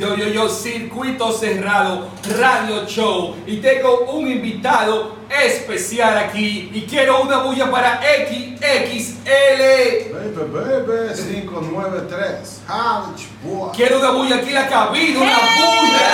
[0.00, 2.08] Yo, yo, yo, Circuito Cerrado,
[2.38, 3.36] Radio Show.
[3.46, 6.70] Y tengo un invitado especial aquí.
[6.72, 9.20] Y quiero una bulla para XXL.
[10.10, 12.62] Baby, baby, 593.
[12.66, 13.70] College boy.
[13.76, 16.10] Quiero una bulla aquí en la cabina, una bulla.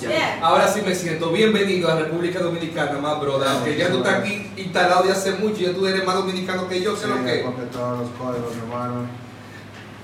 [0.00, 0.38] Yeah.
[0.40, 3.48] Ahora sí me siento bienvenido a República Dominicana, más brother.
[3.48, 6.80] Aunque ya tú estás aquí instalado de hace mucho, ya tú eres más dominicano que
[6.80, 7.42] yo, sé Sí, lo que.
[7.44, 9.06] porque todos los códigos, hermano.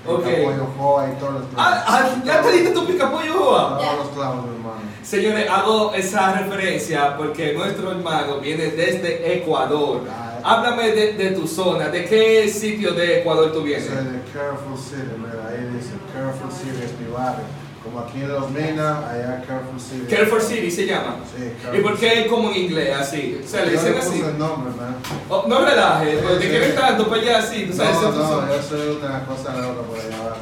[0.06, 0.22] Ok.
[0.26, 3.78] Apoyo joa y todos los Ah, ah, ya te diste tu picapollo, Joa.
[3.78, 4.80] Todos los clavos, hermano.
[5.02, 10.02] Señores, hago esa referencia porque nuestro hermano viene desde Ecuador.
[10.44, 13.86] Háblame de, de tu zona, de qué sitio de Ecuador tú vienes.
[13.86, 17.44] soy de Careful City, mira, ahí dice Careful City es mi barrio.
[17.84, 20.06] Como aquí en Los Minas, allá Careful City.
[20.10, 21.16] Carrefour City se llama.
[21.34, 23.40] Sí, ¿Y por qué como en inglés así?
[23.42, 24.20] O sea, le dicen así.
[24.20, 24.96] el nombre, man.
[25.28, 27.94] Oh, no relajes, porque te quieren tanto para allá así, tú sabes.
[28.02, 30.34] No, es no, yo soy una cosa loca por allá.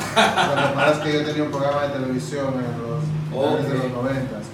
[0.00, 3.78] Lo que pasa es que yo tenía un programa de televisión en los finales de
[3.78, 3.84] Ok.
[3.84, 4.44] los noventas.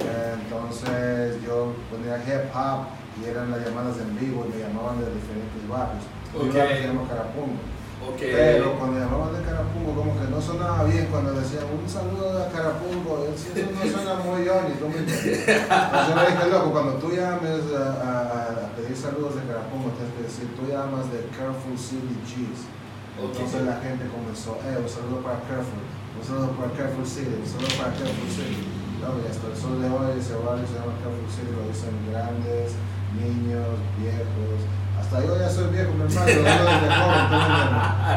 [0.00, 2.86] Eh, Entonces yo ponía hip hop
[3.20, 6.04] y eran las llamadas en vivo y me llamaban de diferentes barrios.
[6.34, 6.54] Ok.
[6.54, 7.60] Yo Carapungo.
[8.34, 12.48] Pero cuando llamaban de Carapungo como que no sonaba bien cuando decían un saludo a
[12.52, 15.48] Carapungo, eso no suena muy Johnny, ¿tú me entiendes?
[15.48, 19.90] Entonces yo le dije, loco, cuando tú llames a, a- a pedir saludos de Carapungo,
[19.96, 22.16] tienes que decir, tú llamas de Careful City.
[23.14, 23.30] Ok.
[23.30, 25.84] Entonces la gente comenzó, eh, un saludo para Careful,
[26.18, 28.58] un saludo para Careful City, un saludo para Careful City.
[29.04, 31.94] No, y hasta el sol de hoy ese barrio se llama Careful City, lo dicen
[32.10, 32.74] grandes,
[33.14, 34.58] niños, viejos.
[35.04, 36.26] Hasta yo ya soy viejo, mi hermano.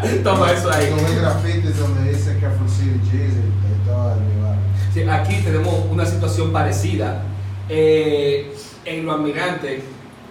[0.23, 0.85] Toma eso ahí.
[0.87, 4.61] El grafitis donde dice Careful City G's y, todo mi barrio.
[4.93, 7.23] Sí, aquí tenemos una situación parecida.
[7.67, 9.83] Eh, en Los Almirantes,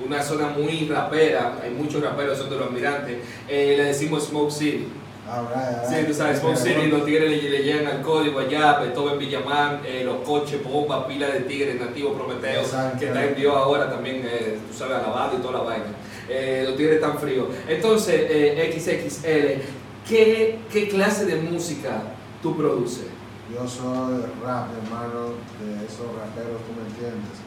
[0.04, 4.50] una zona muy rapera, hay muchos raperos son de Los Almirantes, eh, le decimos Smoke
[4.50, 4.88] City.
[5.28, 9.18] Ahora, Sí, tú sabes, Smoke City, los tigres le, le llegan al código allá, Beethoven
[9.18, 12.98] Villamán, eh, los coches, bombas, pila de tigres nativos prometeos, Exacto.
[12.98, 15.84] que está en Dios ahora también, eh, tú sabes, alabado y toda la vaina.
[16.28, 17.48] Eh, los tigres están fríos.
[17.68, 22.02] Entonces, eh, XXL, ¿qué, ¿qué clase de música
[22.42, 23.06] tú produces?
[23.52, 27.38] Yo soy rap, hermano, de esos raperos, tú me entiendes,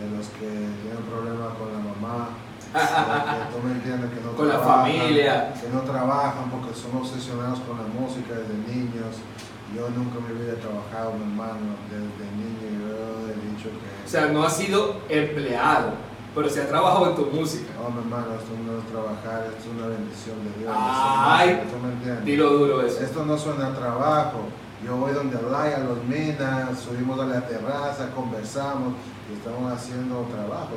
[0.00, 0.50] de los que
[0.82, 2.28] tienen problemas con la mamá,
[2.74, 5.54] que tú me entiendes, que no Con la familia.
[5.54, 9.22] que no trabajan porque son obsesionados con la música desde niños.
[9.74, 14.06] Yo nunca en mi vida he trabajado, mi hermano, desde niño yo he dicho que...
[14.06, 15.92] O sea, no has sido empleado,
[16.34, 17.72] pero se ha trabajado en tu música.
[17.80, 20.74] No, mi hermano, esto no es trabajar, esto es una bendición de Dios.
[20.76, 22.24] Ay, ¿tú me entiendes?
[22.24, 23.04] Dilo duro eso.
[23.04, 24.40] Esto no suena a trabajo.
[24.82, 28.94] Yo voy donde hay a los minas, subimos a la terraza, conversamos
[29.30, 30.70] y estamos haciendo trabajo.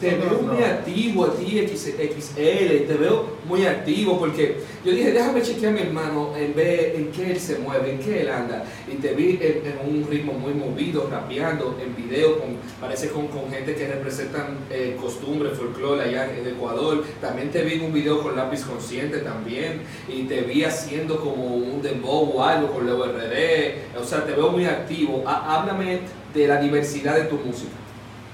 [0.00, 5.40] Te veo muy activo a ti, XXL, te veo muy activo porque yo dije, déjame
[5.40, 8.64] chequear a mi hermano en ver en qué él se mueve, en qué él anda.
[8.86, 13.28] Y te vi en, en un ritmo muy movido, rapeando, en video, con, parece con,
[13.28, 17.02] con gente que representan eh, costumbre, folclore allá en Ecuador.
[17.20, 19.82] También te vi en un video con lápiz consciente también.
[20.08, 23.98] Y te vi haciendo como un dembow o algo con Leo RD.
[24.00, 25.22] O sea, te veo muy activo.
[25.26, 26.00] Há- Háblame
[26.34, 27.72] de la diversidad de tu música.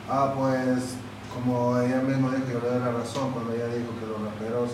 [0.09, 0.97] Ah, pues
[1.35, 4.71] como ella misma dijo, yo le doy la razón cuando ella dijo que los raperos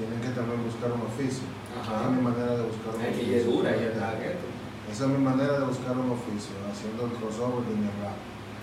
[0.00, 1.44] tienen que también buscar un oficio.
[1.76, 2.00] Ajá.
[2.00, 3.36] Esa es mi manera de buscar un Es oficio.
[3.36, 4.46] es dura, está esto.
[4.88, 8.16] Esa es mi manera de buscar un oficio, haciendo el crossover de mi rap.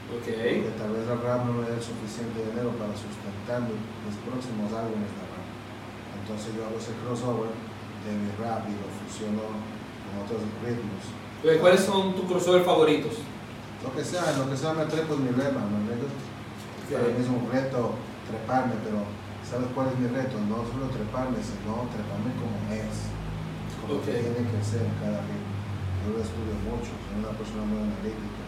[0.10, 0.26] Ok.
[0.26, 4.74] Porque tal vez el rap no me dé el suficiente dinero para sustentar mis próximos
[4.74, 5.46] álbumes de rap.
[6.18, 9.46] Entonces yo hago ese crossover de mi rap y lo fusiono
[10.10, 11.04] con otros ritmos.
[11.62, 13.22] ¿Cuáles son tus crossover favoritos?
[13.84, 16.12] Lo que sea, lo que sea me trepo es mi lema, ¿me entiendes?
[16.92, 17.96] Para mí es un reto
[18.28, 19.06] treparme, pero
[19.46, 20.36] ¿sabes cuál es mi reto?
[20.52, 23.08] No solo treparme, sino treparme como es,
[23.80, 24.10] como Ok.
[24.10, 25.54] que tiene que ser en cada ritmo.
[26.04, 28.42] Yo lo estudio mucho, soy una persona muy analítica,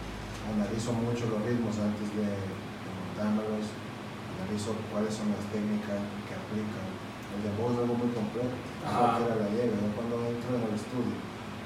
[0.52, 3.72] analizo mucho los ritmos antes de, de montármelos,
[4.36, 6.86] analizo cuáles son las técnicas que aplican.
[7.32, 8.52] El de voz es algo muy complejo,
[8.84, 9.16] Ajá.
[9.16, 9.72] cualquiera la llega.
[9.80, 11.16] Yo cuando entro en el estudio,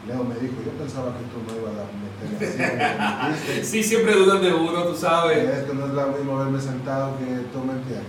[0.07, 3.65] Leo me dijo, yo pensaba que tú no ibas a meter así, me metiste".
[3.65, 5.39] Sí, siempre dudan de uno, tú sabes.
[5.49, 8.07] Es que no es lo mismo verme sentado que tú me entiendes.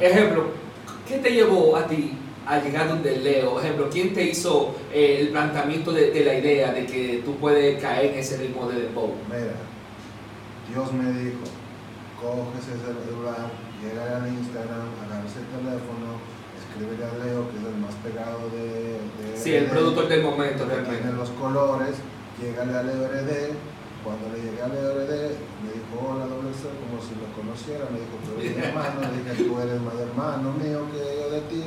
[0.00, 0.46] Eh, Ejemplo,
[1.08, 2.12] ¿qué te llevó a ti
[2.46, 3.58] a llegar donde Leo?
[3.60, 7.80] Ejemplo, ¿quién te hizo eh, el planteamiento de, de la idea de que tú puedes
[7.82, 9.12] caer en ese ritmo de dembow?
[9.28, 9.54] Mira,
[10.72, 11.42] Dios me dijo,
[12.20, 13.50] coge ese celular,
[13.82, 16.22] llega al Instagram, agarra ese teléfono,
[16.72, 18.96] escríbele a Leo, que es el más pegado de...
[18.96, 20.96] de Sí, el productor del momento realmente.
[20.96, 22.00] tiene los colores,
[22.40, 23.52] llegale a Leo RD,
[24.00, 25.12] cuando le llegué a Leo RD,
[25.60, 28.98] me dijo, hola, doble C, como si lo conociera, me dijo, tú eres mi hermano,
[29.04, 31.62] le dije, tú eres más hermano mío que yo de ti,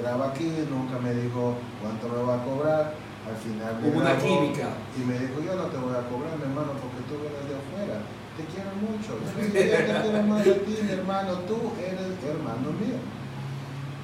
[0.00, 3.12] graba aquí, nunca me dijo cuánto me va a cobrar.
[3.22, 4.66] Al final me una grabó química.
[4.98, 7.54] y me dijo, yo no te voy a cobrar, mi hermano, porque tú vienes de
[7.54, 8.02] afuera.
[8.34, 9.12] Te quiero mucho.
[9.28, 11.44] Yo te quiero más a ti, mi hermano.
[11.46, 12.96] Tú eres hermano mío.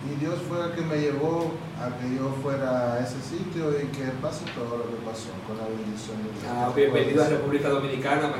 [0.06, 1.50] Y Dios fue el que me llevó
[1.82, 5.58] a que yo fuera a ese sitio y que pase todo lo que pasó con
[5.58, 6.46] la bendición de Dios.
[6.48, 8.32] Ah, bienvenido a República Dominicana.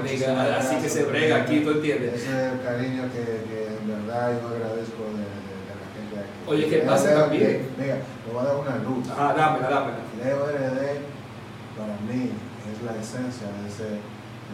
[0.58, 2.14] Así que se brega aquí, ¿tú entiendes?
[2.14, 6.14] Ese es el cariño que, que en verdad yo agradezco de, de, de la gente
[6.14, 6.38] de aquí.
[6.46, 7.68] Oye, ¿qué Mira, pasa también?
[7.76, 9.06] Mira, te voy a dar una luz.
[9.10, 9.98] Ah, dámela, dámela.
[10.22, 10.78] Leo RD
[11.74, 12.30] para mí
[12.70, 13.98] es la esencia de ese,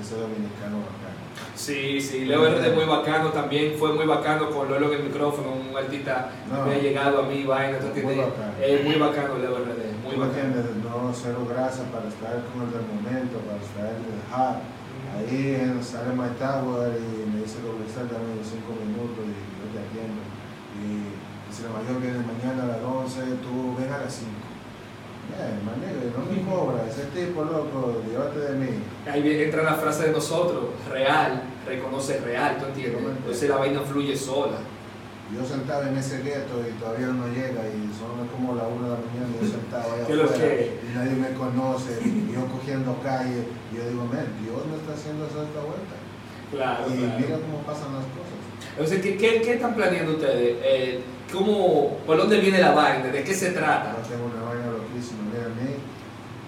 [0.00, 1.22] ese dominicano bacano.
[1.54, 5.52] Sí, sí, Leo RD muy bacano también, fue muy bacano con Lolo en el micrófono,
[5.52, 6.66] un artista que No.
[6.66, 8.26] me ha llegado a mí, vaina, ¿tú Muy entiendes?
[8.26, 8.52] bacano.
[8.60, 10.54] Es muy bacano Leo RD, muy ¿Tú me bacano.
[10.82, 14.58] No cero grasa para estar con el del momento, para estar en el hard.
[15.14, 19.78] Ahí sale My Tower y me dice doble dame los 5 minutos y yo te
[19.78, 20.18] atiendo.
[20.82, 24.26] Y, y si la mayor viene mañana a las 11, tú ven a las 5.
[25.64, 28.70] Manero, no me cobra, ese tipo loco, llévate de mí.
[29.10, 33.02] Ahí entra la frase de nosotros, real, reconoce real, ¿tú entiendes?
[33.02, 34.58] Entonces la vaina fluye sola.
[35.34, 38.90] Yo sentado en ese gueto y todavía no llega y son como la 1 de
[38.90, 42.46] la mañana yo sentado allá ¿Qué es lo afuera y nadie me conoce y yo
[42.46, 45.96] cogiendo calle y yo digo, men, Dios me está haciendo eso esta vuelta.
[46.52, 47.18] Claro, y claro.
[47.18, 48.38] mira cómo pasan las cosas.
[48.76, 50.58] Entonces, ¿qué, qué, qué están planeando ustedes?
[50.62, 51.00] Eh,
[51.32, 53.06] ¿cómo, ¿Por dónde viene la vaina?
[53.06, 53.96] ¿De qué se trata?
[54.02, 54.63] Yo tengo una vaina
[54.94, 55.26] loquísima.
[55.30, 55.82] Mira, a mí,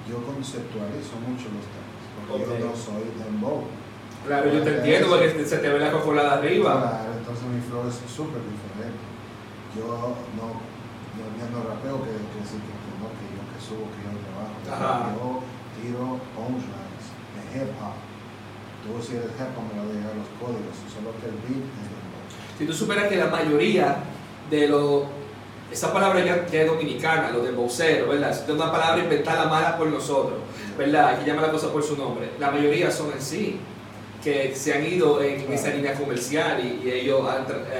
[0.07, 1.99] yo conceptualizo mucho los temas.
[2.31, 3.67] Porque yo no soy dembow.
[4.27, 6.73] Claro, yo te entiendo porque se te ve la cocolada arriba.
[6.81, 9.03] Claro, entonces mi flow es súper diferente.
[9.77, 9.87] Yo
[10.35, 10.47] no,
[11.15, 14.11] yo no rapeo que, que sí, que, que no, que yo que subo, que yo
[14.25, 14.57] trabajo.
[14.67, 15.15] Ajá.
[15.15, 15.43] Yo
[15.79, 17.05] tiro punchlines
[17.37, 17.99] de hip hop.
[18.83, 22.59] Tú si eres hip hop me a llegar los códigos, solo que el beat es.
[22.59, 23.99] Si tú supieras que la mayoría
[24.51, 25.05] de los...
[25.71, 28.31] Esa palabra ya, ya es dominicana, lo de vocero, ¿verdad?
[28.31, 30.39] Es una palabra inventada mala por nosotros,
[30.79, 31.09] ¿verdad?
[31.09, 32.31] Hay que llamar la cosa por su nombre.
[32.39, 33.59] La mayoría son en sí,
[34.23, 37.21] que se han ido en esa línea comercial y, y ellos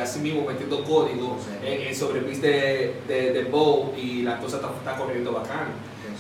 [0.03, 1.67] así mismo metiendo código Sí.
[1.67, 5.69] en, en sobre de, de, de bow y la cosa está, está corriendo bacán.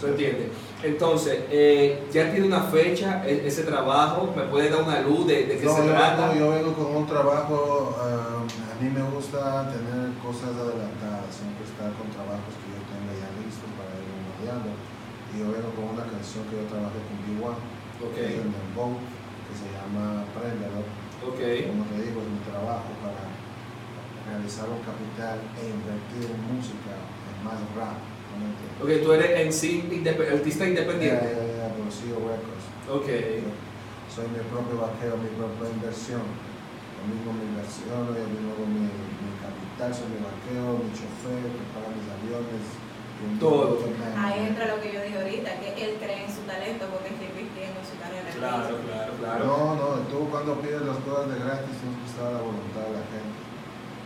[0.00, 0.48] ¿Tú entiendes?
[0.82, 5.46] Entonces, eh, ya tiene una fecha e- ese trabajo, ¿me puede dar una luz de,
[5.46, 6.28] de qué No, se yo, trata?
[6.28, 11.64] vengo, yo vengo con un trabajo, ah, a mí me gusta tener cosas adelantadas, siempre
[11.64, 14.68] estar con trabajos que yo tenga ya listos para ir rodeando.
[15.32, 17.56] Y yo vengo con una canción que yo trabajé con B1,
[18.04, 18.92] Ok, que es el Dembow,
[19.48, 20.84] que se llama Préndelo.
[21.24, 21.40] ok.
[21.72, 23.24] Como te digo, es mi trabajo para
[24.28, 27.96] realizar un capital e invertir en música, en más rap.
[28.36, 28.96] ¿No me?
[28.96, 31.24] Ok, tú eres en sí indep- artista independiente.
[31.24, 32.64] ya, ya, Records.
[32.92, 33.08] Ok.
[34.12, 36.22] Soy mi propio vaquero, mi propia inversión.
[36.22, 41.64] Lo mismo mi inversión, yo mismo mi, mi capital, soy mi vaquero, mi chofer, que
[41.72, 42.64] paga mis aviones.
[43.40, 43.80] Todo.
[44.12, 47.24] Ahí entra lo que yo dije ahorita, que él cree en su talento porque está
[47.24, 48.28] invirtiendo en su carrera.
[48.28, 49.40] Claro, claro, claro.
[49.40, 52.84] No, no, tú cuando pides las cosas de gratis tienes que estar a la voluntad
[52.84, 53.40] de la gente.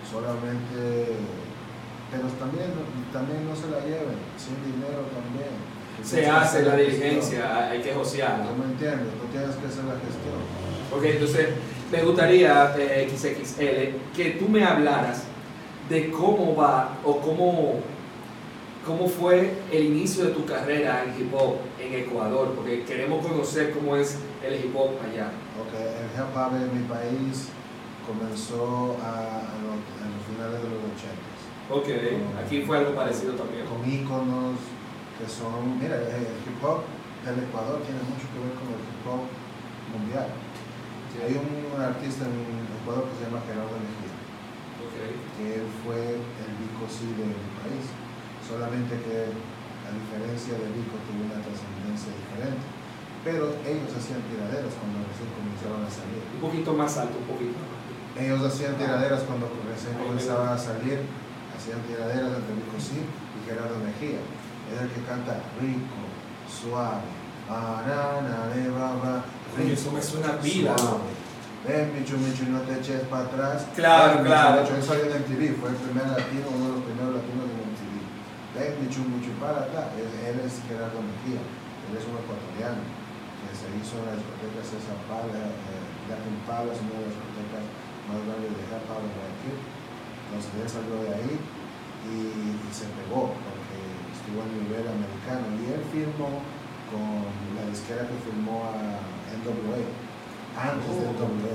[0.07, 0.79] Solamente,
[2.11, 2.71] pero también,
[3.13, 4.00] también no se la lleven,
[4.39, 5.71] sin dinero también.
[6.03, 7.01] Se hace la gestión.
[7.01, 8.55] diligencia, hay que ¿Tú josearlo.
[8.57, 9.09] me entiendes?
[9.21, 10.41] Tú tienes que hacer la gestión.
[10.97, 11.49] Ok, entonces
[11.93, 15.25] me gustaría, eh, XXL, que tú me hablaras
[15.89, 17.81] de cómo va o cómo,
[18.87, 23.73] cómo fue el inicio de tu carrera en hip hop en Ecuador, porque queremos conocer
[23.73, 24.17] cómo es
[24.47, 25.29] el hip hop allá.
[25.61, 27.49] Ok, el hip hop en mi país
[28.07, 31.30] comenzó a, a los, a los finales de los 80
[31.71, 31.87] Ok,
[32.43, 33.63] aquí fue algo parecido también.
[33.71, 34.59] con íconos
[35.15, 36.83] que son, mira, el hip hop
[37.23, 39.23] del Ecuador tiene mucho que ver con el hip hop
[39.95, 40.35] mundial.
[41.21, 44.19] Hay un artista en Ecuador que se llama Gerardo Mejía,
[44.83, 44.97] Ok,
[45.37, 47.87] que él fue el Vico sí de mi país,
[48.43, 52.67] solamente que a diferencia de Vico tuvo una trascendencia diferente.
[53.23, 56.25] Pero ellos hacían tiraderas cuando recién comenzaban a salir.
[56.35, 57.59] un poquito más alto, un poquito.
[58.17, 61.05] Ellos hacían tiraderas cuando recién comenzaban a salir,
[61.57, 64.21] hacían tiraderas entre Vico sí y Gerardo Mejía.
[64.71, 65.99] Es el que canta rico,
[66.47, 67.07] suave,
[67.49, 69.25] banana de baba,
[69.59, 70.43] Oye, eso me suena ¿no?
[70.43, 71.11] suave.
[71.67, 73.67] Ven, Michu, Michu, no te eches para atrás.
[73.75, 74.63] Claro, Ven, Michu, claro.
[74.63, 77.59] Michu, él salió en MTV, fue el primer latino, uno de los primeros latinos en
[77.69, 77.95] MTV.
[78.57, 79.91] Ven, Michu, Michu, para acá.
[79.99, 82.81] Él, él es Gerardo Mejía, él es un ecuatoriano
[83.45, 87.65] que se hizo en las discotecas César Pala, eh, Latin Palace, una de las discotecas
[88.09, 89.53] más grandes de hip hop de
[90.37, 91.35] Él salió de ahí
[92.07, 92.15] y,
[92.59, 93.79] y se pegó porque
[94.15, 96.41] estuvo a nivel americano y él firmó
[96.91, 99.03] con la disquera que firmó a
[99.43, 99.83] NWA
[100.59, 101.13] antes de Oh.
[101.15, 101.55] NWA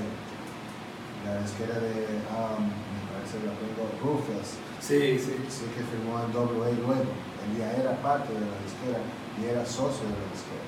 [1.26, 5.34] la disquera de um, me parece se la tengo, Rufus, Sí, sí.
[5.50, 7.10] sí que firmó en WA luego.
[7.42, 9.02] Él ya era parte de la disquera
[9.34, 10.66] y era socio de la disquera.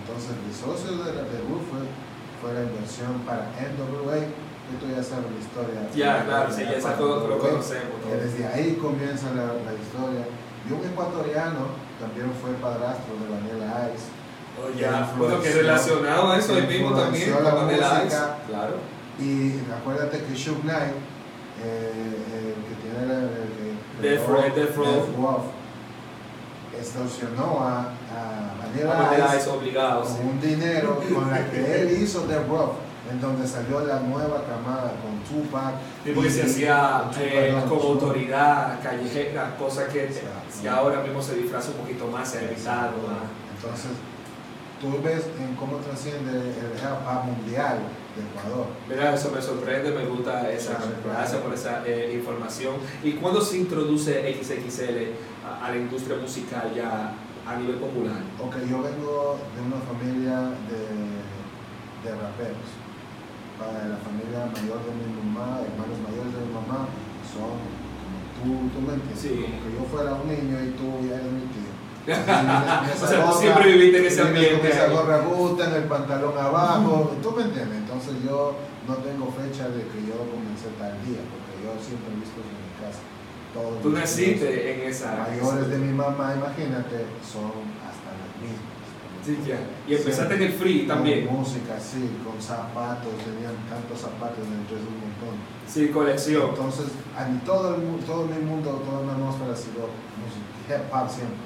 [0.00, 1.84] Entonces, el socio de, la, de Rufus
[2.40, 4.24] fue la inversión para NWA.
[4.72, 5.80] Esto ya sabe la historia.
[5.94, 8.00] Ya, claro, sí, ya esa esa lo, conocemos.
[8.08, 10.24] que desde ahí comienza la, la historia.
[10.68, 14.08] Y un ecuatoriano también fue padrastro de Vanilla Ice.
[14.56, 17.54] Oh, que ya, bueno, que influenció- relacionado a eso que ahí mismo también, con la
[17.54, 18.16] Vanilla Ice.
[18.48, 18.74] Claro.
[19.18, 20.94] Y acuérdate que Suge Knight,
[21.62, 25.44] eh, el que tiene el, el que Death Row,
[26.78, 30.16] extorsionó a, a Vanilla Vanilla Ice Ice obligado, sí.
[30.16, 32.72] con un dinero con la que él hizo Death Row,
[33.10, 35.74] en donde salió la nueva camada con Tupac.
[36.04, 40.10] Sí, porque y- se hacía eh, como autoridad callejera, cosa que
[40.50, 43.28] si ahora mismo se disfraza un poquito más, se ha evitado más.
[43.56, 43.90] Entonces,
[44.80, 47.78] tú ves en cómo trasciende el hip hop mundial
[48.16, 48.66] de Ecuador.
[48.88, 52.76] Mira, eso me sorprende, me gusta esa, gracias por esa eh, información.
[53.02, 55.12] ¿Y cuándo se introduce XXL
[55.46, 57.12] a, a la industria musical ya
[57.46, 58.16] a nivel popular?
[58.42, 60.38] Ok, yo vengo de una familia
[60.70, 62.83] de, de raperos.
[63.64, 66.92] Para la familia mayor de mi mamá, hermanos mayores de mi mamá,
[67.24, 67.56] son
[67.96, 69.24] como tú, tú me entiendes.
[69.24, 69.40] Sí.
[69.40, 71.72] Como que yo fuera un niño y tú ya eres mi tío.
[72.04, 76.36] O sea, tú siempre viviste en ese ambiente Con esa gorra gusta, en el pantalón
[76.36, 77.78] abajo, tú me entiendes.
[77.78, 78.56] Entonces yo
[78.86, 82.52] no tengo fecha de que yo comencé tal día, porque yo siempre he visto en
[82.52, 83.00] mi casa.
[83.56, 84.44] Todos Tú naciste
[84.74, 85.16] en esa...
[85.16, 88.73] mayores de mi mamá, imagínate, son hasta las mismas.
[89.24, 89.56] Sí, ya.
[89.88, 91.26] Y empezaste en el free también.
[91.26, 95.34] Con música, sí, con zapatos, tenían tantos zapatos dentro de un montón.
[95.66, 96.50] Sí, colección.
[96.50, 99.88] Entonces, a mí todo, el, mu- todo mi mundo, toda mi atmósfera ha sido
[100.20, 101.40] música, hip hop siempre,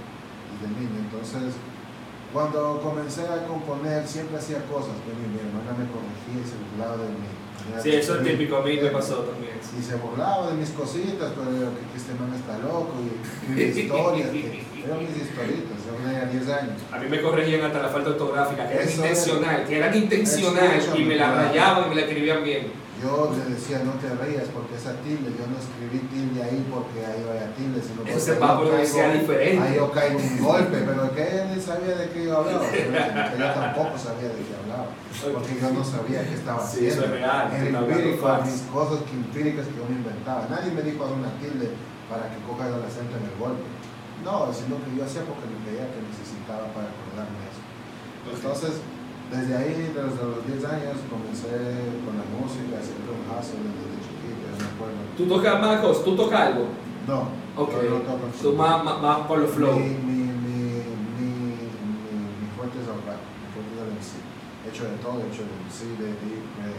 [0.59, 0.99] desde niño.
[1.07, 1.55] Entonces,
[2.33, 6.99] cuando comencé a componer, siempre hacía cosas mi, mi hermana me corregía y se burlaba
[6.99, 7.31] de mí.
[7.83, 9.55] Sí, eso es típico, a mí me pasó también.
[9.79, 14.31] Y se burlaba de mis cositas, pero que, este man está loco, y, mis historias,
[14.31, 16.83] que eran mis historitas, tenía 10 años.
[16.91, 21.03] A mí me corregían hasta la falta ortográfica, que Eso intencional, que eran intencional y
[21.05, 22.88] me la rayaban y me la escribían bien.
[23.03, 27.07] Yo le decía, no te rías porque esa tilde, yo no escribí tilde ahí porque
[27.07, 29.63] ahí vaya tilde, sino porque Eso se ahí va a yo pronunciar caigo- diferente.
[29.63, 32.67] Ahí yo caigo un golpe, pero que ella ni sabía de qué yo hablaba.
[32.67, 34.87] que yo tampoco sabía de qué hablaba,
[35.31, 37.05] porque yo no sabía qué estaba Sí, eso haciendo.
[37.07, 40.43] es real, Era empírico, mis cosas que empíricas que yo me inventaba.
[40.51, 41.71] Nadie me dijo haz una tilde
[42.11, 43.63] para que cojas el acento en el golpe.
[44.27, 47.63] No, sino que yo hacía porque me veía que necesitaba para acordarme de eso.
[48.35, 48.83] Entonces,
[49.31, 51.53] desde ahí, desde los 10 años, comencé
[52.05, 55.01] con la música, siempre un hustle desde chiquito, me acuerdo.
[55.17, 56.05] ¿Tú tocas Marcos?
[56.05, 56.65] ¿Tú tocas algo?
[57.07, 57.73] No, Ok.
[57.83, 59.77] yo no toco Tú más, más, más por los flow.
[59.79, 60.61] Mi, mi, mi,
[61.17, 64.11] mi, mi, fuerte es el rap, mi fuerte es el MC.
[64.65, 66.71] He hecho de todo, he hecho de MC, de deep, de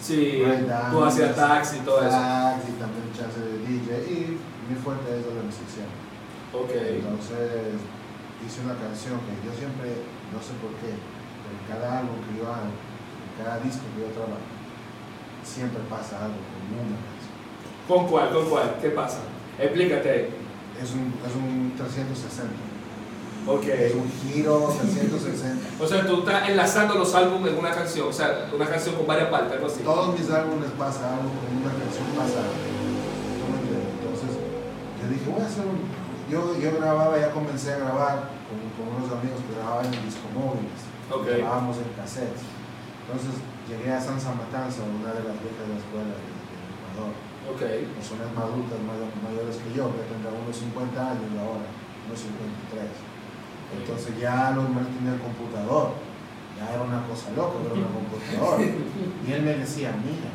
[0.00, 2.10] Sí, breakdance, tú hacías taxi y todo eso.
[2.12, 3.88] sax y también chance de DJ.
[4.12, 4.18] Y
[4.68, 6.00] mi fuerte es el MC siempre.
[6.52, 6.72] Ok.
[7.00, 7.80] Entonces
[8.44, 10.92] hice una canción que yo siempre, no sé por qué,
[11.54, 14.42] en cada álbum que yo hago, en cada disco que yo trabajo,
[15.44, 17.34] siempre pasa algo con una canción.
[17.86, 18.30] ¿Con cuál?
[18.32, 18.76] ¿Con cuál?
[18.80, 19.20] ¿Qué pasa?
[19.58, 20.30] Explícate.
[20.74, 22.50] Es un, es un 360,
[23.46, 23.62] Ok.
[23.68, 25.62] es un giro 360.
[25.84, 29.06] O sea, tú estás enlazando los álbumes en una canción, o sea, una canción con
[29.06, 29.82] varias partes, algo así.
[29.84, 32.42] Todos mis álbumes pasa algo, con una canción pasa.
[34.00, 34.30] Entonces
[35.00, 35.78] yo dije, voy a hacer un...
[36.30, 40.80] Yo, yo grababa, ya comencé a grabar con, con unos amigos que grababan en discomóviles.
[41.10, 41.26] Ok.
[41.26, 42.42] Grabábamos en cassettes.
[43.04, 43.34] Entonces
[43.68, 47.12] llegué a San Matanza, una de las viejas escuelas de, de Ecuador.
[47.52, 47.62] Ok.
[48.00, 51.68] Personas adultas may- mayores que yo, que tendrán unos 50 años ahora,
[52.08, 52.88] unos 53.
[53.74, 55.98] Entonces ya los más tenían computador.
[56.56, 58.62] Ya era una cosa loca, era una computadora.
[59.26, 60.30] Y él me decía, mira,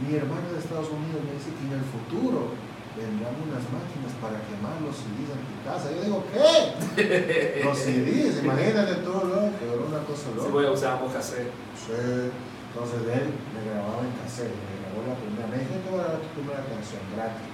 [0.00, 2.56] mi hermano de Estados Unidos me dice que en el futuro
[2.96, 5.86] vendrán unas máquinas para quemar los CDs en tu casa.
[5.94, 7.62] Yo digo, ¿qué?
[7.64, 10.50] Los CDs, imagínate todo loco, era una cosa Sí, loca.
[10.50, 11.52] voy a usar cassette.
[11.78, 11.94] Sí.
[11.94, 16.06] Entonces él me grababa en cassette, me grabó la primera, me dijo, te voy a
[16.06, 17.46] grabar tu primera canción gratis,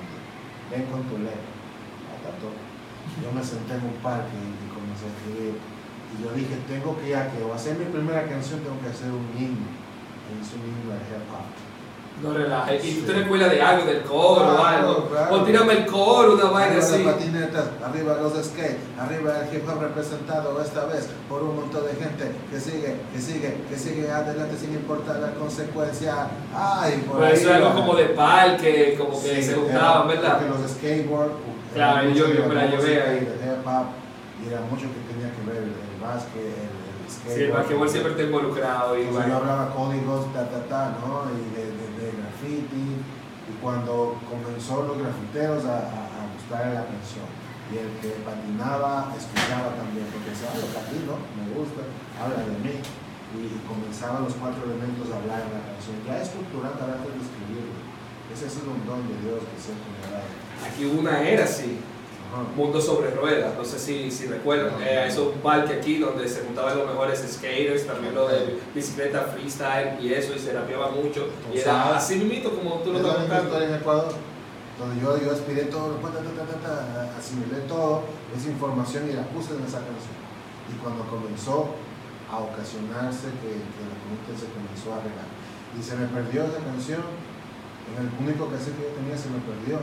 [0.72, 1.56] ven con tu letra.
[3.22, 5.56] Yo me senté en un parque y, comencé a escribir.
[5.56, 9.10] Y yo dije, tengo que ya que o hacer mi primera canción, tengo que hacer
[9.10, 9.70] un himno.
[10.26, 11.46] E hice un himno de hip hop.
[12.22, 12.82] No relajes.
[12.82, 15.08] Y tú te recuerdas de algo, del coro o Claro, algo.
[15.10, 15.34] claro.
[15.34, 17.04] O tírame el coro, una vaina Arriba así.
[17.04, 21.84] las patinetas, arriba los skate, arriba el hip hop representado esta vez por un montón
[21.84, 26.28] de gente que sigue, que sigue, que sigue adelante sin importar la consecuencia.
[26.54, 30.08] Ay, por Pero ahí eso es algo como de parque, como que Sí, se juntaban,
[30.08, 30.38] ¿verdad?
[30.40, 31.32] Porque los skateboard,
[31.74, 33.20] Claro, era yo- yo me la llevé ahí.
[33.20, 33.86] de hip hop,
[34.42, 36.85] y era mucho que tenía que ver el, el básquet, el, el.
[37.26, 38.98] Sí, el basquetbol siempre está involucrado.
[38.98, 41.26] Y yo hablaba códigos, ta, ta, ta, ¿no?
[41.34, 43.02] Y de, de, de graffiti,
[43.46, 47.26] y cuando comenzó los grafiteros a, a, a la canción,
[47.72, 51.82] y el que patinaba escuchaba también, porque decía, ah, lo patino, me gusta,
[52.14, 52.78] habla de mí.
[53.36, 55.98] Y comenzaban los cuatro elementos a hablar en la canción.
[56.06, 57.74] Ya estructurando antes de escribirlo.
[58.32, 60.30] Ese sido un don de Dios que siempre me ha dado.
[60.62, 61.82] Aquí una era así.
[62.54, 66.42] Mundo sobre Ruedas, no sé si, si recuerdan, eh, eso un parque aquí donde se
[66.42, 71.28] juntaban los mejores skaters, también lo de bicicleta freestyle y eso, y se rapeaba mucho,
[71.52, 73.62] y era así mismo como tú lo Es estás contando.
[73.62, 74.12] en Ecuador
[74.78, 78.04] donde yo, yo aspiré todo, ta, asimilé todo,
[78.36, 80.16] esa información y la puse en esa canción.
[80.68, 81.72] Y cuando comenzó
[82.28, 85.28] a ocasionarse que, que la comunidad se comenzó a regar.
[85.72, 87.00] Y se me perdió esa canción,
[87.88, 89.80] en el único cassette que yo tenía se me perdió.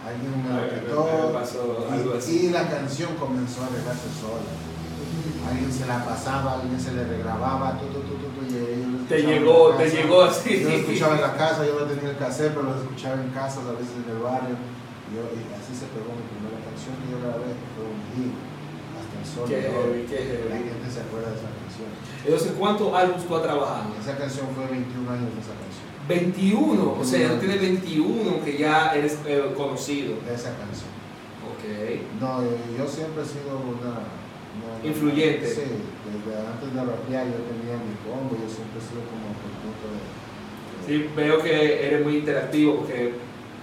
[0.00, 4.48] Alguien me lo quitó y, la canción comenzó a regarse sola.
[5.48, 8.16] Alguien se la pasaba, alguien se le regrababa, tu, tu, tu,
[8.48, 9.96] y lo Te llegó, la te casa.
[9.96, 10.60] llegó así.
[10.60, 13.30] Yo lo escuchaba en la casa, yo no tenía el cassette, pero lo escuchaba en
[13.30, 14.56] casas, a veces en el barrio.
[14.56, 18.00] Y, yo, y así se pegó mi primera canción que yo grabé, que fue un
[18.16, 18.34] hit.
[18.96, 20.68] Hasta el sol Qué heavy, qué La heavy.
[20.70, 21.90] gente se acuerda de esa canción.
[22.24, 23.84] Entonces, ¿cuántos álbumes tú has trabajado?
[24.00, 25.69] Esa canción fue 21 años de esa canción.
[26.08, 30.14] 21, o sea, tú tienes 21 que ya eres eh, conocido.
[30.26, 30.90] De esa canción.
[31.46, 32.20] Ok.
[32.20, 33.90] No, yo siempre he sido una.
[33.90, 35.46] una- Influyente.
[35.46, 40.88] Sí, desde antes de rapear yo tenía mi combo, yo siempre he sido como el
[40.88, 40.94] de.
[40.96, 43.14] de- Sí, veo que eres muy interactivo porque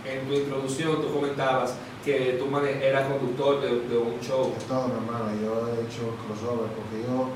[0.05, 1.73] en tu introducción tú comentabas
[2.05, 4.53] que tú eras conductor de, de un show.
[4.57, 5.31] de todo, mi hermano.
[5.41, 7.29] Yo he hecho crossover porque yo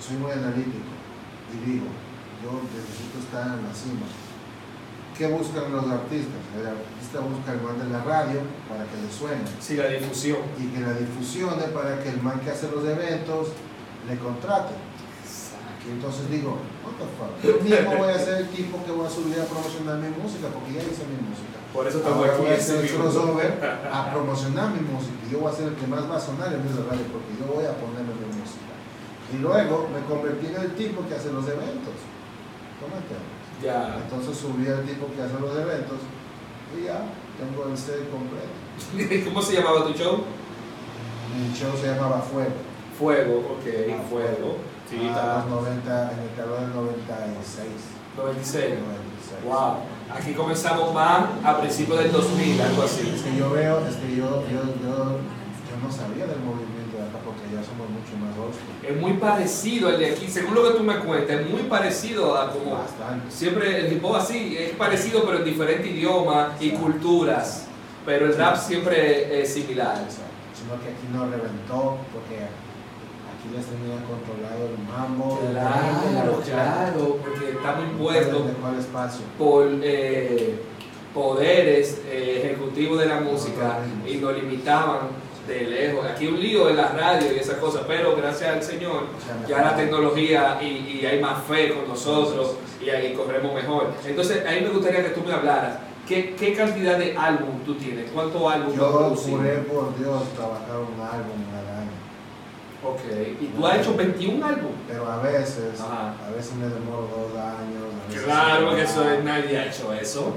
[0.00, 0.88] soy muy analítico
[1.52, 1.84] y digo,
[2.42, 4.06] yo necesito estar en la cima.
[5.16, 6.40] ¿Qué buscan los artistas?
[6.56, 10.38] El artista busca el man de la radio para que le suene Sí, la difusión.
[10.58, 13.48] y que la difusione para que el man que hace los eventos
[14.08, 14.74] le contrate.
[15.86, 19.04] Y entonces digo, what the fuck, yo mismo voy a ser el tipo que voy
[19.06, 21.58] a subir a promocionar mi música porque ya hice mi música.
[21.74, 23.58] Por eso Ahora voy a hacer el crossover
[23.92, 26.54] a promocionar mi música y yo voy a ser el que más va a sonar
[26.54, 28.70] en esa radio porque yo voy a ponerme mi música.
[29.34, 31.98] Y luego me convertí en el tipo que hace los eventos.
[33.62, 33.96] Ya.
[34.02, 35.98] Entonces subí al tipo que hace los eventos
[36.76, 37.02] y ya
[37.38, 39.24] tengo el set completo.
[39.28, 40.24] ¿Cómo se llamaba tu show?
[41.36, 42.50] Mi show se llamaba Fuego.
[42.98, 44.56] Fuego, ok, Ah, fuego.
[44.90, 45.36] Sí, a está.
[45.48, 47.66] los 90, en el calor del 96.
[48.16, 48.74] 96.
[48.76, 49.44] 96.
[49.46, 49.74] Wow.
[50.12, 53.22] Aquí comenzamos más a principios del 2000, algo Es así.
[53.24, 56.81] que yo veo, es que yo, yo, yo, yo no sabía del movimiento
[57.24, 58.76] porque ya somos mucho más school.
[58.82, 62.36] Es muy parecido al de aquí, según lo que tú me cuentas, es muy parecido
[62.36, 63.30] a como Bastante.
[63.30, 67.66] siempre el hip hop así, es parecido pero en diferentes idiomas y culturas,
[68.04, 69.96] pero el rap siempre es similar.
[70.54, 75.40] Sino que aquí no reventó porque aquí les tenía controlado el mambo.
[75.44, 80.60] el Claro, claro, porque estamos impuestos el por eh,
[81.14, 86.06] poderes eh, ejecutivos de la música y nos limitaban de lejos.
[86.06, 89.06] Aquí un lío en la radio y esas cosas, pero gracias al Señor
[89.48, 93.92] ya la tecnología y, y hay más fe con nosotros y ahí corremos mejor.
[94.04, 95.78] Entonces, ahí me gustaría que tú me hablaras.
[96.06, 98.10] ¿Qué, qué cantidad de álbum tú tienes?
[98.10, 101.92] ¿Cuántos álbumes tú has Yo juré por Dios trabajar un álbum al año.
[102.84, 103.40] Ok.
[103.40, 104.76] ¿Y tú has hecho 21 álbumes?
[104.88, 106.14] Pero a veces, Ajá.
[106.26, 108.24] a veces me demoro dos años.
[108.24, 110.34] Claro, cinco que eso nadie ha hecho eso.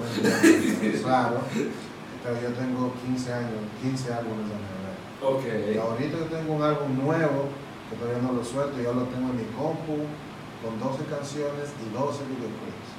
[1.04, 1.40] Claro.
[2.24, 4.56] Pero yo tengo 15 años, 15 álbumes de
[5.26, 7.50] Y ahorita yo tengo un álbum nuevo
[7.90, 10.06] que todavía no lo suelto, yo lo tengo en mi compu
[10.62, 12.90] con 12 canciones y 12 videoclips.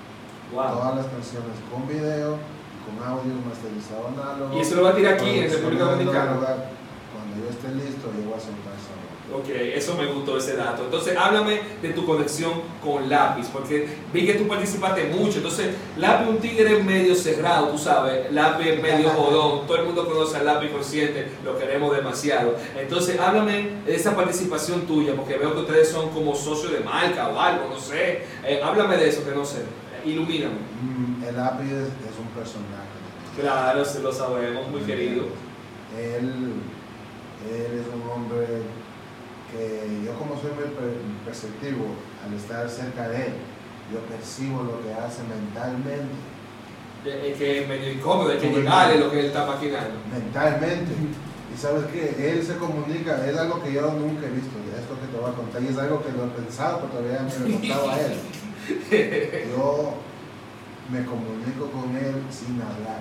[0.50, 0.74] Wow.
[0.74, 4.58] Todas las canciones con video y con audio masterizado análogo.
[4.58, 6.34] Y eso lo va a tirar aquí en República Dominicana.
[7.14, 9.05] Cuando yo esté listo, yo voy a soltar esa.
[9.34, 10.84] Ok, eso me gustó ese dato.
[10.84, 15.38] Entonces, háblame de tu conexión con Lápiz, porque vi que tú participaste mucho.
[15.38, 18.30] Entonces, Lápiz un tigre medio cerrado, tú sabes.
[18.32, 19.66] Lápiz es medio jodón.
[19.66, 22.54] Todo el mundo conoce al Lápiz consciente, lo queremos demasiado.
[22.78, 27.28] Entonces, háblame de esa participación tuya, porque veo que ustedes son como socios de marca
[27.28, 28.22] o algo, no sé.
[28.44, 29.62] Eh, háblame de eso, que no sé.
[30.04, 30.54] Ilumíname.
[30.80, 32.86] Mm, El lápiz es, es un personaje.
[33.40, 35.24] Claro, se lo sabemos, muy querido.
[35.98, 36.52] Él,
[37.50, 38.46] él es un hombre
[39.52, 41.86] que yo como soy muy per- perceptivo,
[42.26, 43.32] al estar cerca de él,
[43.92, 46.14] yo percibo lo que hace mentalmente,
[47.04, 49.94] Es que es medio incómodo, hay que llegarle lo que él está maquinando.
[50.12, 50.92] mentalmente.
[51.54, 55.06] Y sabes que él se comunica, es algo que yo nunca he visto, esto que
[55.06, 57.52] te voy a contar, y es algo que lo he pensado, pero todavía le he
[57.58, 58.14] contado a él.
[59.56, 59.94] Yo
[60.90, 63.00] me comunico con él sin hablar.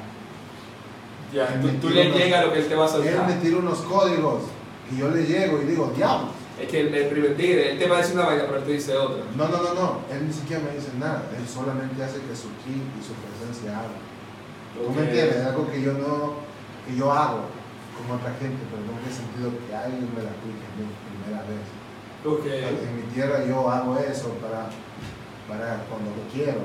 [1.33, 3.39] Ya, tú, me tú le llegas lo que él te va a Él me soltar.
[3.41, 4.41] tira unos códigos
[4.91, 6.29] y yo le llego y digo, diablo.
[6.59, 8.63] Es que el, el primer tigre, él te va a decir una vaina, pero él
[8.63, 9.23] te dice otra.
[9.35, 9.99] No, no, no, no.
[10.09, 11.23] Él ni siquiera me dice nada.
[11.35, 13.99] Él solamente hace que su ki y su presencia hablen.
[14.71, 15.35] ¿Tú me entiendes?
[15.35, 16.39] Es algo que yo no,
[16.87, 17.51] que yo hago
[17.97, 21.43] como otra gente, pero nunca he sentido que alguien me la aplique a mí primera
[21.43, 21.63] vez.
[22.23, 22.45] Ok.
[22.47, 24.71] En mi tierra yo hago eso para,
[25.47, 26.63] para cuando lo quiero,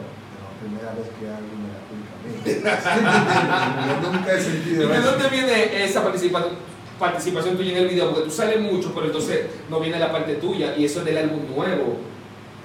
[0.62, 2.30] primera vez que alguien me la aplica a mí.
[4.02, 5.11] yo nunca he ¿Y sentido de eso.
[5.11, 6.52] dónde viene esa participación,
[7.00, 8.10] participación tuya en el video?
[8.10, 11.18] Porque tú sales mucho, pero entonces no viene la parte tuya y eso es del
[11.18, 11.96] álbum nuevo.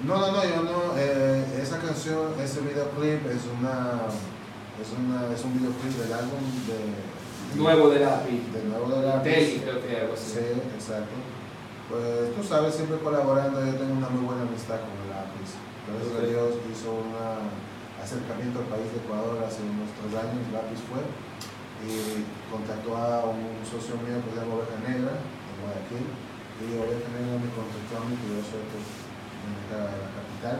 [0.06, 0.94] No, no, no, yo no.
[0.96, 4.06] eh, esa canción, ese videoclip es una,
[4.78, 7.16] es una, es un videoclip del álbum de
[7.56, 8.42] Nuevo de lápiz.
[8.52, 10.60] de nuevo de la Teli, creo que algo Sí, así.
[10.76, 11.16] exacto.
[11.88, 15.54] Pues tú sabes, siempre colaborando, yo tengo una muy buena amistad con el lápiz.
[15.88, 16.26] Gracias a.
[16.26, 17.14] Dios hizo un
[18.02, 21.00] acercamiento al país de Ecuador hace unos tres años, lápiz fue,
[21.84, 26.06] y contactó a un socio mío que se llama Oveja Negra, en Guayaquil,
[26.62, 28.86] y Oveja Negra me contactó a mí, que yo soy pues,
[29.68, 30.58] de la capital.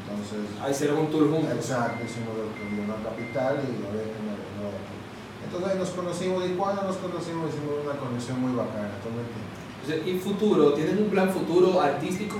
[0.00, 1.50] Entonces, Ahí hicieron un tour juntos.
[1.54, 4.96] Exacto, hicimos el de una capital y Oveja me arregló de aquí.
[5.44, 9.22] Entonces ahí nos conocimos y cuando nos conocimos hicimos una conexión muy bacana, ¿tú me
[9.24, 9.58] entiendes?
[9.82, 10.72] Entonces, ¿Y futuro?
[10.74, 12.36] ¿Tienen un plan futuro artístico?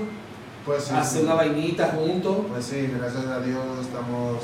[0.65, 1.25] Pues sí, ¿Hacer sí.
[1.25, 2.37] una vainita juntos?
[2.49, 4.37] Pues sí, gracias a Dios estamos.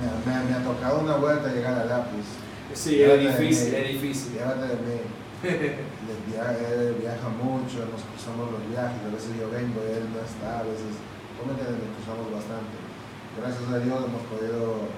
[0.00, 2.24] Me, me- me ha tocado una vuelta llegar al lápiz.
[2.74, 4.32] Sí, es difícil, es difícil.
[4.34, 4.98] Llévate de mí.
[5.44, 5.76] Él
[6.30, 8.98] viaja, él viaja mucho, nos cruzamos los viajes.
[9.06, 10.98] A veces yo vengo, él no está, a veces.
[11.38, 11.78] ¿Cómo entiendes?
[11.84, 12.76] Nos cruzamos bastante.
[13.38, 14.88] Gracias a Dios hemos podido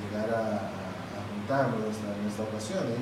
[0.00, 2.84] llegar a, a- juntarnos en esta ocasión.
[2.92, 3.00] y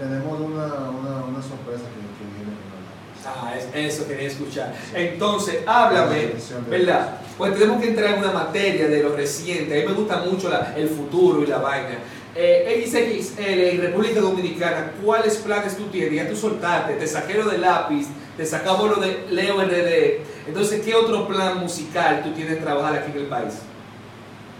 [0.00, 2.78] tenemos una, una, una sorpresa que, que viene con.
[3.26, 4.72] Ah, es- eso quería escuchar.
[4.94, 6.32] Entonces, háblame,
[6.70, 7.18] ¿verdad?
[7.36, 9.74] Pues tenemos que entrar en una materia de lo reciente.
[9.76, 11.98] A mí me gusta mucho la- el futuro y la vaina.
[12.34, 16.14] Eh, XXL en República Dominicana, ¿cuáles planes tú tienes?
[16.14, 20.20] Ya tú soltaste, te saqué lo de lápiz, te sacamos lo de Leo RD.
[20.46, 23.54] Entonces, ¿qué otro plan musical tú tienes trabajar aquí en el país?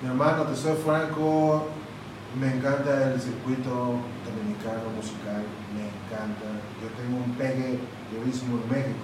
[0.03, 1.67] Mi hermano, te soy franco,
[2.41, 3.71] me encanta el circuito
[4.25, 5.43] dominicano musical,
[5.75, 6.49] me encanta.
[6.83, 7.79] Yo tengo un pegue
[8.13, 8.99] durísimo en México.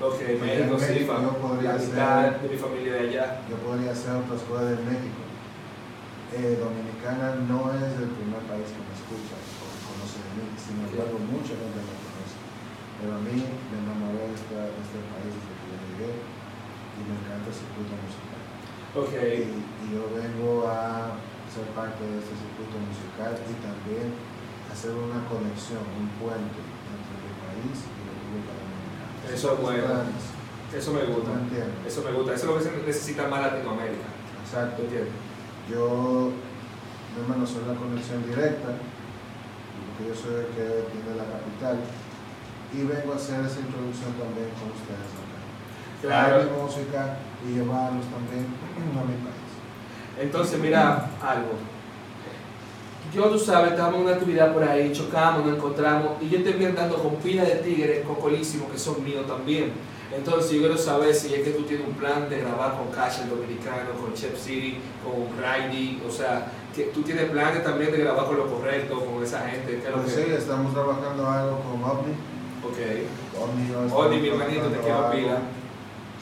[0.00, 3.40] Ok, México, sí, yo podría la mitad ser- de mi familia de allá.
[3.50, 5.18] Yo podría hacer otras cosas en México.
[6.28, 10.44] Eh, Dominicana no es el primer país que me escucha o que conoce de mí,
[10.60, 12.36] sin embargo mucha gente me conoce.
[13.00, 17.00] Pero a mí me enamoré de este, de este país desde que yo llegué y
[17.08, 18.42] me encanta el circuito musical.
[18.92, 19.14] Ok.
[19.16, 21.16] Y, y yo vengo a
[21.48, 24.12] ser parte de este circuito musical y también
[24.68, 29.32] hacer una conexión, un puente entre mi país y República Dominicana.
[29.32, 30.12] Eso es bueno.
[30.76, 31.32] Eso me gusta.
[31.88, 32.36] Eso me gusta.
[32.36, 34.12] Eso es lo que se necesita más Latinoamérica.
[34.44, 34.76] Exacto.
[34.76, 35.16] ¿Tú entiendes?
[35.70, 36.32] Yo,
[37.14, 38.72] mi hermano, soy la conexión directa,
[39.84, 41.76] porque yo soy el que tiene la capital,
[42.72, 45.36] y vengo a hacer esa introducción también con ustedes acá.
[46.00, 49.50] Traer mi música y llevarlos también a mi país.
[50.20, 51.52] Entonces, mira algo.
[53.14, 56.52] Yo, tú sabes, estábamos en una actividad por ahí, chocamos, nos encontramos, y yo te
[56.52, 59.72] vi andando con pila de tigres cocolísimos que son míos también.
[60.16, 63.20] Entonces, yo quiero saber si es que tú tienes un plan de grabar con Cash
[63.22, 67.98] el Dominicano, con Chef City, con Riley, o sea, que tú tienes planes también de
[67.98, 69.78] grabar con lo correcto, con esa gente.
[69.80, 72.12] ¿qué es lo Pues que- sí, estamos trabajando algo con OVNI.
[72.64, 72.78] Ok.
[73.68, 75.38] Yo Oye, mi hermanito, te quiero pila.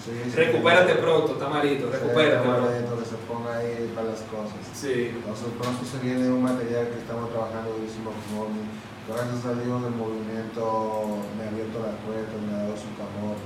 [0.04, 0.30] Sí, sí.
[0.36, 2.46] Recupérate pronto, está malito, Sí, recupérate.
[2.46, 4.54] malito, que se ponga ahí para las cosas.
[4.74, 5.10] Sí.
[5.16, 8.62] Entonces pronto se viene un material que estamos trabajando durísimo con OVNI.
[9.06, 13.38] Gracias a Dios el movimiento me ha abierto las puertas, me ha dado su amor,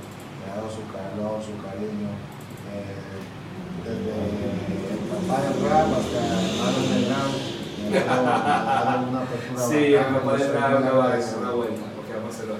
[0.45, 2.09] me ha dado su calor, su cariño.
[2.71, 2.95] Eh,
[3.83, 4.13] desde
[4.93, 6.19] el papá del rap hasta
[6.65, 6.97] Aaron de
[7.89, 10.43] me ha dado, una apertura Sí, el papá de
[11.03, 11.39] agradecido.
[11.41, 12.55] una vuelta, ok, vamos a hacerlo.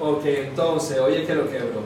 [0.00, 1.82] Ok, entonces, oye, ¿qué es lo que, bro?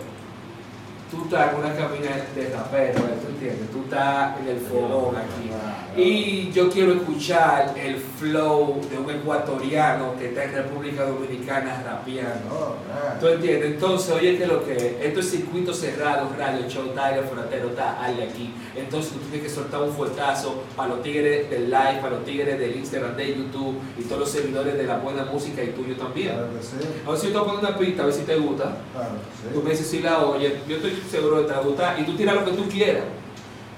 [1.12, 3.18] Tú estás en una cabina de rapero, ¿eh?
[3.22, 3.70] ¿tú entiendes?
[3.70, 5.50] Tú estás en el fogón aquí.
[5.94, 12.78] Y yo quiero escuchar el flow de un ecuatoriano que está en República Dominicana rapeando.
[12.88, 13.18] Nada.
[13.20, 13.72] ¿Tú entiendes?
[13.72, 14.94] Entonces, oye, ¿qué es lo que es?
[15.02, 18.54] Esto es circuito cerrado, radio, show, Tyler, Fronatero, está Ali aquí.
[18.74, 22.58] Entonces, tú tienes que soltar un fuertazo para los tigres del live, para los tigres
[22.58, 26.32] del Instagram, de YouTube y todos los servidores de la buena música y tuyo también.
[26.32, 28.36] Claro que sí, Ahora si yo te a poner una pista, a ver si te
[28.36, 28.76] gusta.
[28.94, 29.10] claro
[29.42, 29.64] que Tú sí.
[29.64, 32.04] me dices si la oyes, yo estoy seguro de que te va a gustar y
[32.04, 33.04] tú tiras lo que tú quieras.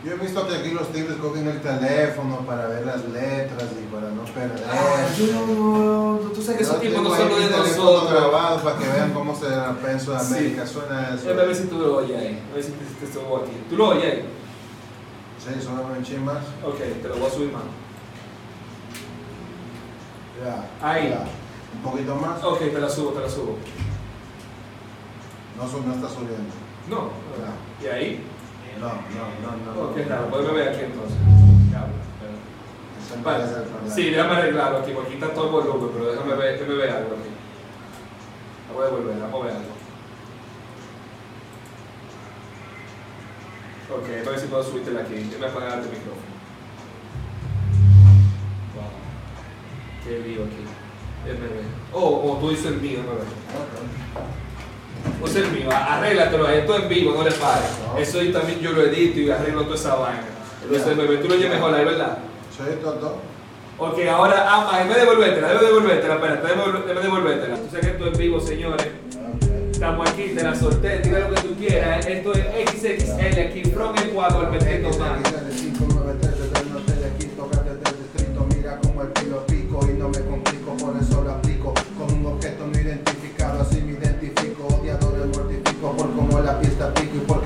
[0.04, 3.87] Yo he visto que aquí los tigres cogen el teléfono para ver las letras y
[3.94, 4.62] para no perder.
[4.70, 8.10] Ah, yo no, tú sabes que esos tipos no son de nosotros.
[8.12, 10.66] grabado para que vean cómo se rapea en Sudamérica.
[10.66, 11.30] Suena eso.
[11.30, 13.52] A ver si tú lo oyes ahí, a ver si te, subo aquí.
[13.70, 14.24] ¿Tú lo oyes ahí?
[15.38, 16.44] Sí, solo un chin más.
[16.62, 17.62] Ok, te lo voy a subir más.
[20.44, 20.87] Ya.
[20.87, 21.08] Ahí.
[21.10, 21.24] ya.
[21.76, 22.44] Un poquito más.
[22.44, 23.56] Ok, te la subo, te la subo.
[25.56, 26.63] No, su- no está subiendo.
[26.88, 27.11] No,
[27.83, 28.25] ¿y ahí?
[28.79, 28.94] No, no,
[29.42, 29.81] no, no.
[29.81, 31.16] Oh, qué vuelve a ver aquí entonces.
[33.23, 33.44] Vale.
[33.88, 36.90] Sí, déjame arreglarlo aquí, porque aquí está todo el volumen, pero déjame ver, déjame ver
[36.90, 37.31] algo aquí.
[38.75, 39.75] Voy a devolver, vamos a ver algo.
[43.97, 45.14] Ok, a ver si puedo subirte aquí.
[45.14, 46.35] Déjame apagar el micrófono.
[48.75, 48.90] Wow.
[50.05, 50.64] Qué lío aquí.
[51.25, 51.64] Déjame ver.
[51.92, 54.43] Oh, oh, tú dices el mío, déjame ver.
[55.05, 55.21] Ok.
[55.21, 57.71] Pues el mío, arréglatelo, esto en vivo, no le pares.
[57.99, 60.25] Eso yo también yo lo edito y arreglo toda esa vaina.
[60.62, 62.19] Entonces, bebé, tú lo oyes mejor ahí, ¿verdad?
[62.57, 63.19] Soy todo.
[63.77, 66.47] Ok, ahora, ah, déjame devolvértela, déjame devolvértela, espérate,
[66.87, 67.57] déjame devolvértela.
[67.57, 68.87] Tú sabes que esto es vivo, señores.
[69.73, 72.07] Estamos aquí, te la solté, diga lo que tú quieras.
[72.07, 75.19] Esto es XXL aquí, from Ecuador, metiendo más.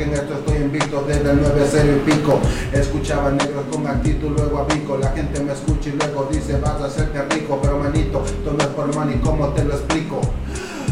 [0.09, 2.39] En esto estoy invicto desde el 9-0 y pico.
[2.73, 6.87] Escuchaba negros con actitud, luego abico, la gente me escucha y luego dice vas a
[6.87, 10.21] hacerte rico, pero manito, es por money, ¿cómo te lo explico?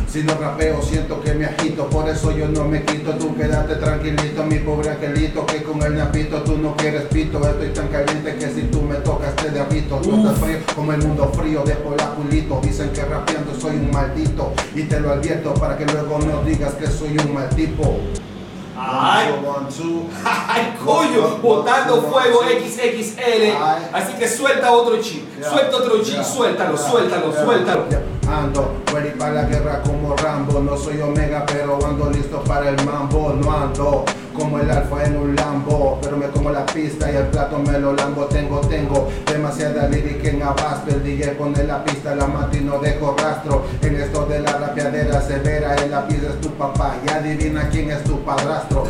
[0.08, 3.74] Si no rapeo siento que me agito, por eso yo no me quito, tú quédate
[3.76, 8.36] tranquilito, mi pobre angelito, que con el napito tú no quieres pito, estoy tan caliente
[8.36, 11.74] que si tú me tocas te derrito, tú estás frío como el mundo frío de
[11.74, 16.42] polaculito, dicen que rapeando soy un maldito, y te lo advierto para que luego no
[16.44, 17.98] digas que soy un mal tipo.
[18.78, 23.56] Ay, coño, botando fuego XXL.
[23.92, 27.84] Así que suelta otro chip, suelta otro chip, suéltalo, suéltalo, suéltalo.
[28.28, 30.60] Ando, ready para la guerra como Rambo.
[30.60, 33.32] No soy Omega, pero ando listo para el mambo.
[33.40, 34.04] No ando
[34.38, 37.78] como el alfa en un Lambo, pero me como la pista y el plato me
[37.78, 38.26] lo lambo.
[38.26, 40.90] Tengo, tengo demasiada lírica en abasto.
[40.90, 43.64] El DJ pone la pista, la mata y no dejo rastro.
[43.82, 46.96] En esto de la rapeadera severa, en la es tu papá.
[47.04, 48.84] Y adivina quién es tu padrastro.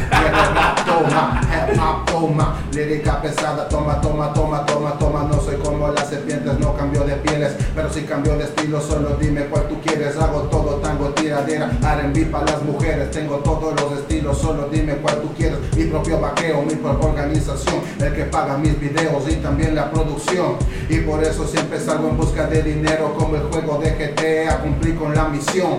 [0.87, 1.41] Toma,
[1.79, 2.57] hop, toma.
[2.73, 5.25] Lírica pesada, toma, toma, toma, toma, toma.
[5.25, 9.17] No soy como las serpientes, no cambio de pieles, pero si cambio de estilo, solo
[9.21, 10.17] dime cuál tú quieres.
[10.17, 13.11] Hago todo, tango, tiradera, R&B para las mujeres.
[13.11, 15.36] Tengo todos los estilos, solo dime cuál tú quieres.
[15.77, 20.57] Mi propio vaqueo, mi propia organización, el que paga mis videos y también la producción.
[20.89, 24.93] Y por eso siempre salgo en busca de dinero, como el juego de GTA, cumplí
[24.95, 25.79] con la misión.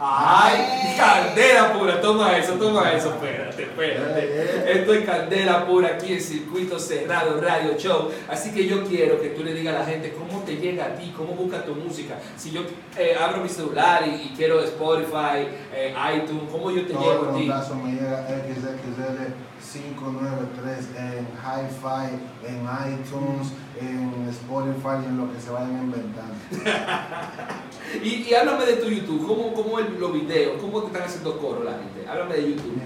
[0.00, 3.14] Ay, candela pura, toma eso, toma eso,
[3.62, 4.72] espérate, espérate.
[4.80, 8.10] Esto es candela pura aquí en Circuito Cerrado Radio Show.
[8.28, 10.94] Así que yo quiero que tú le digas a la gente cómo te llega a
[10.94, 12.16] ti, cómo busca tu música.
[12.36, 12.62] Si yo
[12.98, 17.30] eh, abro mi celular y, y quiero Spotify, eh, iTunes, ¿cómo yo te Todo llego
[17.30, 17.38] a ti?
[17.46, 19.32] montazo me llega XXL
[19.72, 26.34] 593 en Hi-Fi, en iTunes, en Spotify y en lo que se vayan inventando.
[28.04, 31.36] Y, y háblame de tu YouTube, ¿cómo, cómo el- los videos, cómo te están haciendo
[31.38, 32.08] coro la gente?
[32.08, 32.76] Háblame de YouTube.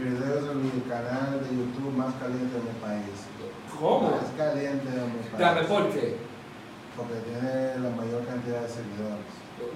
[0.72, 3.16] El canal de YouTube más caliente de mi país.
[3.79, 4.11] ¿Cómo?
[4.11, 5.38] Más caliente de mi país.
[5.38, 6.16] Dame, ¿por qué?
[6.96, 9.27] Porque tiene la mayor cantidad de seguidores.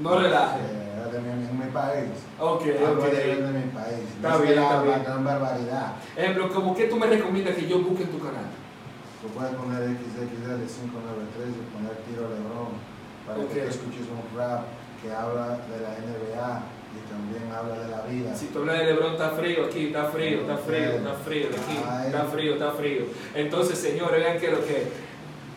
[0.00, 0.62] No relajes.
[0.62, 2.10] Eh, de mi, en mi país.
[2.38, 3.10] Ok, Hablo ok.
[3.10, 4.04] de, mi país.
[4.16, 5.02] Está No es bien, la está bien.
[5.04, 5.92] gran barbaridad.
[6.16, 8.50] Ejemplo, ¿cómo que tú me recomiendas que yo busque en tu canal?
[9.22, 12.78] Tú puedes poner XXL 593 y poner Tiro Lebron
[13.26, 13.50] para Ok.
[13.50, 14.62] que tú escuches un rap
[15.02, 16.62] que habla de la NBA
[16.98, 18.34] y también habla de la vida.
[18.34, 21.78] Si tú hablas de Lebron, está frío aquí, está frío, está frío, está frío aquí,
[21.88, 22.06] Ay.
[22.06, 23.02] está frío, está frío.
[23.34, 25.08] Entonces, señores, vean que lo que.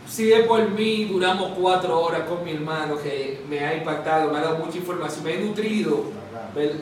[0.08, 4.39] Si es por mí, duramos cuatro horas con mi hermano que me ha impactado, me
[4.39, 6.20] ha dado mucha información, me he nutrido.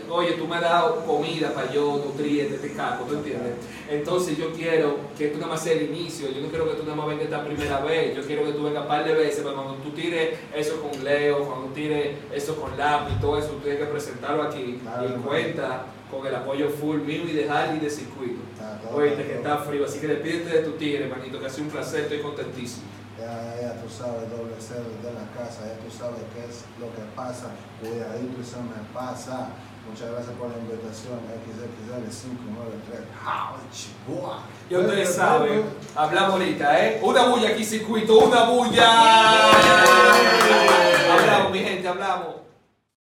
[0.09, 3.53] Oye, tú me has dado comida para yo nutrir este capo, ¿tú entiendes?
[3.89, 6.83] Entonces yo quiero que tú nada más sea el inicio, yo no quiero que tú
[6.83, 9.41] nada más vengas esta primera vez, yo quiero que tú vengas un par de veces,
[9.43, 13.59] pero cuando tú tires eso con Leo, cuando tires eso con lápiz, todo eso, tú
[13.59, 17.77] tienes que presentarlo aquí Claro, y cuenta con el apoyo full mío y de Harley
[17.77, 18.39] y de circuito.
[18.93, 21.65] Oye, está que está frío, así que despídete de tu tigre, hermanito, que ha sido
[21.65, 22.83] un placer, estoy contentísimo.
[23.19, 26.87] Ya, ya tú sabes, doble cero de la casa, ya tú sabes qué es lo
[26.95, 27.51] que pasa,
[27.81, 29.49] cuidadito y se me pasa.
[29.89, 33.01] Muchas gracias por la invitación, XXL 593.
[33.25, 34.43] ¡Ah, chihuahua!
[34.69, 35.63] Ya ustedes saben,
[35.95, 36.99] hablamos ahorita, ¿eh?
[37.01, 39.51] Una bulla aquí, circuito, una bulla.
[41.11, 42.38] Hablamos, mi gente, hablamos.